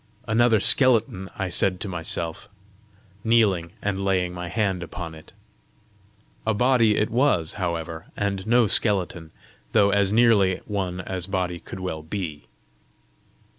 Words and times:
"Another 0.27 0.59
skeleton!" 0.59 1.29
I 1.37 1.49
said 1.49 1.79
to 1.81 1.87
myself, 1.87 2.49
kneeling 3.23 3.73
and 3.83 4.03
laying 4.03 4.33
my 4.33 4.47
hand 4.47 4.81
upon 4.81 5.13
it. 5.13 5.31
A 6.43 6.55
body 6.55 6.97
it 6.97 7.11
was, 7.11 7.53
however, 7.61 8.07
and 8.17 8.47
no 8.47 8.65
skeleton, 8.65 9.29
though 9.73 9.91
as 9.91 10.11
nearly 10.11 10.57
one 10.65 11.01
as 11.01 11.27
body 11.27 11.59
could 11.59 11.81
well 11.81 12.01
be. 12.01 12.47